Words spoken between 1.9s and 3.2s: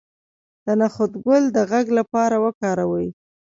لپاره وکاروئ